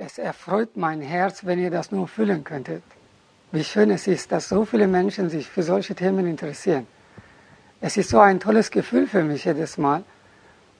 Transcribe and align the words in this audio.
Es 0.00 0.16
erfreut 0.16 0.76
mein 0.76 1.00
Herz, 1.00 1.44
wenn 1.44 1.58
ihr 1.58 1.72
das 1.72 1.90
nur 1.90 2.06
fühlen 2.06 2.44
könntet. 2.44 2.84
Wie 3.50 3.64
schön 3.64 3.90
es 3.90 4.06
ist, 4.06 4.30
dass 4.30 4.48
so 4.48 4.64
viele 4.64 4.86
Menschen 4.86 5.28
sich 5.28 5.48
für 5.48 5.64
solche 5.64 5.96
Themen 5.96 6.24
interessieren. 6.28 6.86
Es 7.80 7.96
ist 7.96 8.10
so 8.10 8.20
ein 8.20 8.38
tolles 8.38 8.70
Gefühl 8.70 9.08
für 9.08 9.24
mich 9.24 9.44
jedes 9.44 9.76
Mal, 9.76 10.04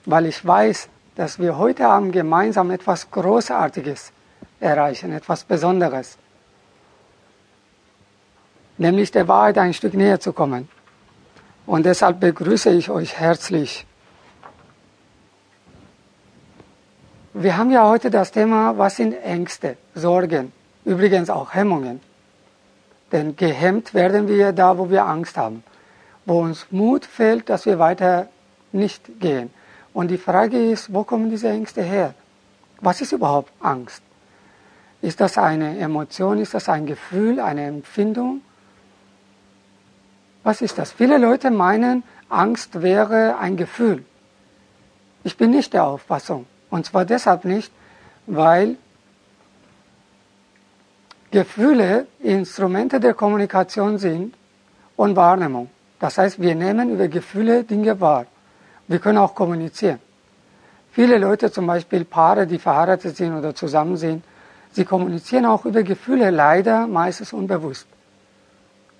weil 0.05 0.25
ich 0.25 0.45
weiß, 0.45 0.87
dass 1.15 1.37
wir 1.37 1.57
heute 1.57 1.85
Abend 1.85 2.13
gemeinsam 2.13 2.71
etwas 2.71 3.11
Großartiges 3.11 4.13
erreichen, 4.61 5.11
etwas 5.11 5.43
Besonderes. 5.43 6.17
Nämlich 8.77 9.11
der 9.11 9.27
Wahrheit 9.27 9.57
ein 9.57 9.73
Stück 9.73 9.95
näher 9.95 10.21
zu 10.21 10.31
kommen. 10.31 10.69
Und 11.65 11.85
deshalb 11.85 12.21
begrüße 12.21 12.69
ich 12.69 12.89
euch 12.89 13.19
herzlich. 13.19 13.85
Wir 17.33 17.57
haben 17.57 17.69
ja 17.69 17.87
heute 17.87 18.09
das 18.09 18.31
Thema, 18.31 18.79
was 18.79 18.95
sind 18.95 19.13
Ängste, 19.13 19.77
Sorgen, 19.93 20.51
übrigens 20.83 21.29
auch 21.29 21.53
Hemmungen. 21.53 21.99
Denn 23.11 23.35
gehemmt 23.35 23.93
werden 23.93 24.27
wir 24.27 24.51
da, 24.51 24.79
wo 24.79 24.89
wir 24.89 25.05
Angst 25.05 25.37
haben, 25.37 25.63
wo 26.25 26.39
uns 26.41 26.65
Mut 26.71 27.05
fehlt, 27.05 27.47
dass 27.49 27.67
wir 27.67 27.77
weiter 27.77 28.29
nicht 28.71 29.19
gehen. 29.19 29.51
Und 29.93 30.07
die 30.09 30.17
Frage 30.17 30.71
ist, 30.71 30.91
wo 30.91 31.03
kommen 31.03 31.29
diese 31.29 31.49
Ängste 31.49 31.83
her? 31.83 32.15
Was 32.81 32.99
ist 32.99 33.11
überhaupt 33.11 33.51
Angst? 33.59 34.01
Ist 35.03 35.21
das 35.21 35.37
eine 35.37 35.77
Emotion? 35.77 36.39
Ist 36.39 36.55
das 36.55 36.67
ein 36.67 36.87
Gefühl, 36.87 37.39
eine 37.39 37.67
Empfindung? 37.67 38.41
Was 40.41 40.61
ist 40.63 40.79
das? 40.79 40.91
Viele 40.91 41.19
Leute 41.19 41.51
meinen, 41.51 42.03
Angst 42.27 42.81
wäre 42.81 43.37
ein 43.37 43.55
Gefühl. 43.55 44.03
Ich 45.23 45.37
bin 45.37 45.51
nicht 45.51 45.73
der 45.73 45.83
Auffassung. 45.83 46.47
Und 46.69 46.85
zwar 46.85 47.05
deshalb 47.05 47.45
nicht, 47.45 47.71
weil 48.27 48.77
Gefühle 51.31 52.07
Instrumente 52.21 52.99
der 52.99 53.13
Kommunikation 53.13 53.97
sind 53.97 54.33
und 54.95 55.15
Wahrnehmung. 55.15 55.69
Das 55.99 56.17
heißt, 56.17 56.41
wir 56.41 56.55
nehmen 56.55 56.91
über 56.91 57.07
Gefühle 57.07 57.63
Dinge 57.63 57.99
wahr. 57.99 58.25
Wir 58.87 58.99
können 58.99 59.19
auch 59.19 59.35
kommunizieren. 59.35 59.99
Viele 60.91 61.17
Leute, 61.17 61.51
zum 61.51 61.67
Beispiel 61.67 62.03
Paare, 62.05 62.47
die 62.47 62.57
verheiratet 62.57 63.15
sind 63.15 63.37
oder 63.37 63.53
zusammen 63.53 63.95
sind, 63.97 64.23
sie 64.71 64.85
kommunizieren 64.85 65.45
auch 65.45 65.65
über 65.65 65.83
Gefühle, 65.83 66.31
leider 66.31 66.87
meistens 66.87 67.31
unbewusst. 67.31 67.87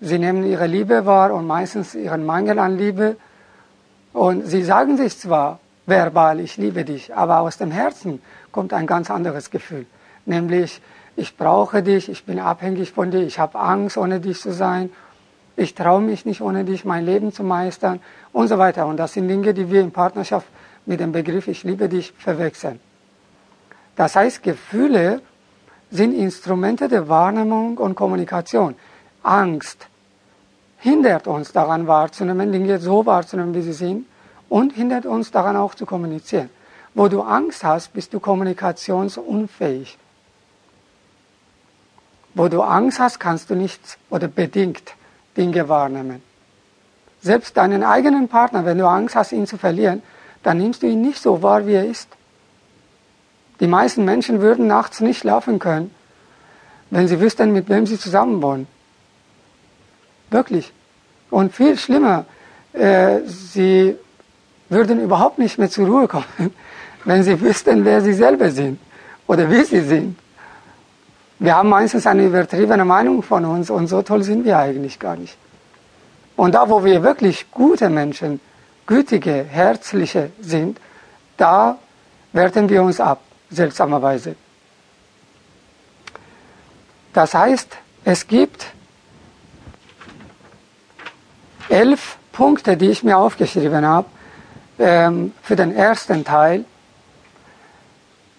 Sie 0.02 0.20
nehmen 0.20 0.46
ihre 0.46 0.68
Liebe 0.68 1.06
wahr 1.06 1.34
und 1.34 1.48
meistens 1.48 1.96
ihren 1.96 2.26
Mangel 2.26 2.60
an 2.60 2.78
Liebe. 2.78 3.18
Und 4.14 4.46
sie 4.46 4.64
sagen 4.64 4.98
sich 4.98 5.18
zwar 5.18 5.60
verbal, 5.90 6.40
ich 6.40 6.58
liebe 6.58 6.86
dich, 6.86 7.16
aber 7.16 7.40
aus 7.40 7.58
dem 7.58 7.72
Herzen 7.72 8.22
kommt 8.52 8.74
ein 8.74 8.88
ganz 8.88 9.10
anderes 9.12 9.50
Gefühl. 9.50 9.86
Nämlich, 10.26 10.82
ich 11.16 11.36
brauche 11.36 11.84
dich, 11.84 12.10
ich 12.10 12.26
bin 12.26 12.40
abhängig 12.40 12.92
von 12.92 13.12
dir, 13.12 13.22
ich 13.22 13.40
habe 13.40 13.60
Angst, 13.60 13.98
ohne 13.98 14.20
dich 14.20 14.40
zu 14.40 14.54
sein, 14.54 14.90
ich 15.56 15.76
traue 15.76 16.02
mich 16.02 16.26
nicht, 16.26 16.42
ohne 16.42 16.64
dich 16.64 16.86
mein 16.86 17.06
Leben 17.06 17.34
zu 17.34 17.44
meistern 17.44 18.00
und 18.32 18.48
so 18.48 18.58
weiter. 18.58 18.86
Und 18.86 18.98
das 18.98 19.14
sind 19.14 19.28
Dinge, 19.28 19.54
die 19.54 19.70
wir 19.70 19.82
in 19.82 19.92
Partnerschaft 19.92 20.48
mit 20.86 21.02
dem 21.02 21.12
Begriff 21.12 21.48
Ich 21.48 21.64
liebe 21.64 21.90
dich 21.90 22.14
verwechseln. 22.18 22.80
Das 23.98 24.16
heißt, 24.16 24.42
Gefühle 24.42 25.22
sind 25.92 26.14
Instrumente 26.14 26.88
der 26.88 27.10
Wahrnehmung 27.10 27.78
und 27.78 27.96
Kommunikation. 27.96 28.76
Angst 29.22 29.88
hindert 30.78 31.28
uns 31.28 31.52
daran 31.52 31.88
wahrzunehmen, 31.88 32.54
Dinge 32.54 32.80
so 32.80 33.06
wahrzunehmen, 33.06 33.54
wie 33.54 33.62
sie 33.62 33.74
sind 33.74 34.06
und 34.50 34.74
hindert 34.74 35.06
uns 35.06 35.32
daran 35.32 35.56
auch 35.56 35.76
zu 35.76 35.86
kommunizieren. 35.86 36.50
Wo 36.94 37.08
du 37.08 37.22
Angst 37.22 37.64
hast, 37.64 37.94
bist 37.94 38.14
du 38.14 38.20
kommunikationsunfähig. 38.20 39.98
Wo 42.34 42.48
du 42.48 42.62
Angst 42.62 43.00
hast, 43.00 43.20
kannst 43.20 43.50
du 43.50 43.56
nichts 43.56 43.98
oder 44.10 44.28
bedingt 44.28 44.96
Dinge 45.38 45.70
wahrnehmen. 45.70 46.22
Selbst 47.22 47.58
deinen 47.58 47.84
eigenen 47.84 48.28
Partner, 48.28 48.66
wenn 48.66 48.78
du 48.78 48.88
Angst 48.88 49.16
hast, 49.16 49.32
ihn 49.32 49.46
zu 49.46 49.58
verlieren, 49.58 50.02
dann 50.44 50.58
nimmst 50.58 50.84
du 50.84 50.88
ihn 50.88 51.02
nicht 51.02 51.22
so 51.22 51.42
wahr, 51.42 51.68
wie 51.68 51.74
er 51.74 51.86
ist. 51.86 52.08
Die 53.60 53.68
meisten 53.68 54.06
Menschen 54.06 54.42
würden 54.42 54.68
nachts 54.68 55.02
nicht 55.02 55.20
schlafen 55.20 55.60
können, 55.60 55.94
wenn 56.90 57.08
sie 57.08 57.20
wüssten, 57.20 57.52
mit 57.52 57.68
wem 57.70 57.86
sie 57.86 58.00
zusammen 58.00 58.42
wohnen. 58.42 58.68
Wirklich. 60.30 60.72
Und 61.30 61.54
viel 61.54 61.78
schlimmer, 61.78 62.26
äh, 62.74 63.20
sie 63.26 63.98
würden 64.70 65.02
überhaupt 65.02 65.40
nicht 65.40 65.58
mehr 65.58 65.70
zur 65.70 65.88
Ruhe 65.88 66.08
kommen, 66.08 66.26
wenn 67.06 67.24
sie 67.24 67.40
wüssten, 67.42 67.86
wer 67.86 68.02
sie 68.02 68.14
selber 68.14 68.50
sind 68.52 68.80
oder 69.28 69.50
wie 69.50 69.64
sie 69.64 69.82
sind. 69.82 70.18
Wir 71.40 71.56
haben 71.56 71.70
meistens 71.70 72.06
eine 72.06 72.26
übertriebene 72.26 72.84
Meinung 72.84 73.24
von 73.24 73.46
uns 73.46 73.70
und 73.70 73.88
so 73.88 74.02
toll 74.02 74.24
sind 74.24 74.44
wir 74.44 74.58
eigentlich 74.58 75.00
gar 75.00 75.16
nicht. 75.16 75.38
Und 76.36 76.54
da, 76.56 76.70
wo 76.70 76.84
wir 76.84 77.02
wirklich 77.04 77.50
gute 77.52 77.90
Menschen, 77.90 78.40
gütige, 78.86 79.44
herzliche 79.44 80.32
sind, 80.42 80.80
da 81.38 81.78
werten 82.34 82.70
wir 82.70 82.84
uns 82.84 83.00
ab, 83.00 83.22
seltsamerweise. 83.50 84.36
Das 87.14 87.34
heißt, 87.34 87.78
es 88.04 88.28
gibt 88.28 88.68
elf 91.70 92.18
Punkte, 92.32 92.78
die 92.78 92.90
ich 92.90 93.04
mir 93.04 93.18
aufgeschrieben 93.18 93.86
habe, 93.86 94.08
ähm, 94.80 95.34
für 95.42 95.56
den 95.56 95.76
ersten 95.76 96.24
Teil. 96.24 96.66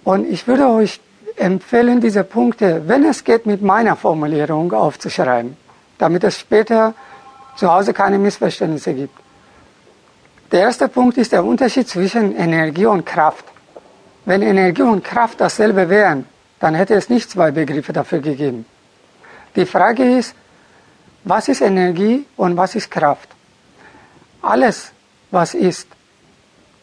Und 0.03 0.27
ich 0.29 0.47
würde 0.47 0.69
euch 0.69 1.01
empfehlen, 1.37 2.01
diese 2.01 2.25
Punkte, 2.25 2.83
wenn 2.87 3.05
es 3.05 3.23
geht, 3.25 3.47
mit 3.47 3.63
meiner 3.63 3.97
Formulierung 3.97 4.73
aufzuschreiben, 4.73 5.57
damit 5.99 6.25
es 6.25 6.39
später 6.39 6.95
zu 7.57 7.71
Hause 7.73 7.93
keine 7.93 8.19
Missverständnisse 8.19 8.95
gibt. 8.95 9.19
Der 10.53 10.63
erste 10.63 10.89
Punkt 10.89 11.17
ist 11.19 11.33
der 11.33 11.45
Unterschied 11.45 11.89
zwischen 11.89 12.35
Energie 12.35 12.87
und 12.87 13.07
Kraft. 13.07 13.45
Wenn 14.25 14.43
Energie 14.43 14.83
und 14.83 15.05
Kraft 15.05 15.41
dasselbe 15.41 15.89
wären, 15.89 16.27
dann 16.59 16.75
hätte 16.75 16.95
es 16.95 17.09
nicht 17.09 17.31
zwei 17.31 17.51
Begriffe 17.51 17.93
dafür 17.93 18.19
gegeben. 18.21 18.67
Die 19.57 19.67
Frage 19.67 20.19
ist, 20.19 20.35
was 21.25 21.49
ist 21.49 21.61
Energie 21.61 22.27
und 22.37 22.57
was 22.57 22.75
ist 22.75 22.91
Kraft? 22.91 23.29
Alles, 24.43 24.93
was 25.31 25.55
ist, 25.55 25.89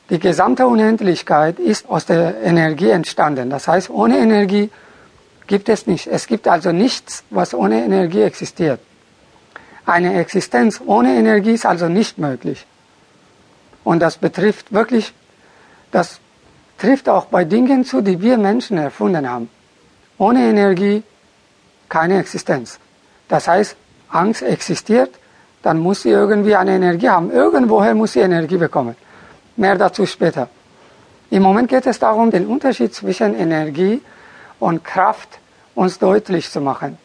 die 0.10 0.20
gesamte 0.20 0.66
Unendlichkeit 0.68 1.60
ist 1.60 1.90
aus 1.90 2.06
der 2.06 2.42
Energie 2.42 2.90
entstanden. 2.90 3.50
Das 3.50 3.68
heißt, 3.68 3.90
ohne 3.90 4.18
Energie 4.18 4.70
gibt 5.48 5.70
es 5.70 5.88
nicht. 5.88 6.08
Es 6.08 6.28
gibt 6.28 6.48
also 6.48 6.72
nichts, 6.72 7.24
was 7.30 7.54
ohne 7.54 7.84
Energie 7.84 8.22
existiert. 8.22 8.80
Eine 9.86 10.20
Existenz 10.20 10.82
ohne 10.86 11.16
Energie 11.16 11.54
ist 11.54 11.66
also 11.66 11.88
nicht 11.88 12.18
möglich. 12.18 12.66
Und 13.84 14.00
das 14.00 14.18
betrifft 14.18 14.74
wirklich, 14.74 15.14
das 15.92 16.20
trifft 16.78 17.08
auch 17.10 17.26
bei 17.26 17.46
Dingen 17.46 17.86
zu, 17.86 18.02
die 18.02 18.22
wir 18.22 18.38
Menschen 18.38 18.78
erfunden 18.78 19.30
haben. 19.30 19.50
Ohne 20.18 20.50
Energie 20.50 21.04
keine 21.90 22.20
Existenz. 22.20 22.80
Das 23.28 23.48
heißt, 23.48 23.76
Angst 24.10 24.42
existiert, 24.42 25.12
dann 25.64 25.80
muss 25.80 26.04
sie 26.04 26.10
irgendwie 26.10 26.56
eine 26.56 26.76
Energie 26.76 27.10
haben. 27.10 27.32
Irgendwoher 27.32 27.94
muss 27.94 28.14
sie 28.14 28.20
Energie 28.20 28.58
bekommen. 28.58 28.96
Mehr 29.58 29.76
dazu 29.76 30.06
später. 30.06 30.50
Im 31.30 31.44
Moment 31.44 31.68
geht 31.68 31.86
es 31.86 32.00
darum, 32.00 32.32
den 32.32 32.48
Unterschied 32.48 32.94
zwischen 32.94 33.36
Energie 33.36 34.02
und 34.60 34.84
Kraft 34.84 35.40
uns 35.76 36.00
deutlich 36.00 36.50
zu 36.50 36.62
machen. 36.62 36.98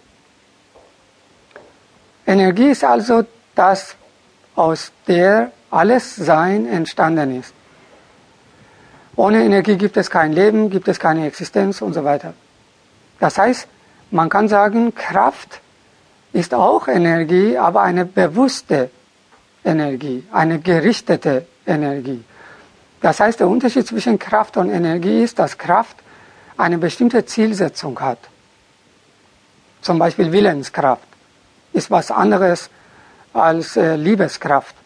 Energie 2.27 2.71
ist 2.71 2.85
also 2.85 3.25
das, 3.55 3.97
aus 4.55 4.93
der 5.09 5.51
alles 5.71 6.15
Sein 6.17 6.67
entstanden 6.67 7.41
ist. 7.41 7.55
Ohne 9.17 9.43
Energie 9.45 9.77
gibt 9.77 9.97
es 9.97 10.09
kein 10.09 10.33
Leben, 10.33 10.71
gibt 10.71 10.89
es 10.89 10.99
keine 10.99 11.27
Existenz 11.27 11.83
und 11.83 11.93
so 11.93 12.05
weiter. 12.05 12.35
Das 13.19 13.39
heißt, 13.39 13.67
man 14.11 14.29
kann 14.29 14.49
sagen, 14.49 14.95
Kraft 14.95 15.61
ist 16.33 16.55
auch 16.55 16.89
Energie, 16.89 17.59
aber 17.59 17.83
eine 17.83 18.05
bewusste 18.05 18.91
Energie, 19.65 20.25
eine 20.33 20.61
gerichtete 20.61 21.47
Energie. 21.67 22.25
Das 23.03 23.19
heißt, 23.19 23.41
der 23.41 23.49
Unterschied 23.49 23.87
zwischen 23.87 24.19
Kraft 24.19 24.57
und 24.57 24.71
Energie 24.71 25.23
ist, 25.25 25.39
dass 25.39 25.59
Kraft 25.59 25.97
eine 26.57 26.79
bestimmte 26.79 27.27
Zielsetzung 27.27 27.99
hat. 28.01 28.19
Zum 29.81 29.99
Beispiel 29.99 30.31
Willenskraft 30.31 31.03
ist 31.73 31.91
was 31.91 32.13
anderes 32.13 32.71
als 33.33 33.77
äh, 33.77 33.97
Liebeskraft. 33.97 34.77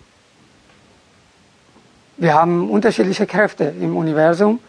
Wir 2.16 2.32
haben 2.32 2.70
unterschiedliche 2.70 3.26
Kräfte 3.26 3.64
im 3.64 3.94
Universum 3.94 4.60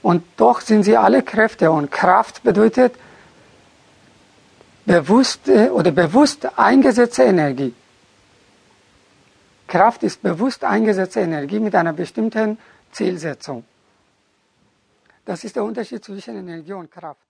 und 0.00 0.24
doch 0.38 0.62
sind 0.62 0.84
sie 0.84 0.96
alle 0.96 1.22
Kräfte 1.22 1.70
und 1.70 1.90
Kraft 1.90 2.42
bedeutet 2.42 2.94
bewusste 4.86 5.72
oder 5.74 5.90
bewusst 5.90 6.58
eingesetzte 6.58 7.24
Energie. 7.24 7.74
Kraft 9.66 10.02
ist 10.02 10.22
bewusst 10.22 10.64
eingesetzte 10.64 11.20
Energie 11.20 11.58
mit 11.58 11.74
einer 11.74 11.92
bestimmten 11.92 12.58
Zielsetzung. 12.94 13.64
Das 15.24 15.42
ist 15.42 15.56
der 15.56 15.64
Unterschied 15.64 16.04
zwischen 16.04 16.36
Energie 16.36 16.72
und 16.72 16.90
Kraft. 16.90 17.20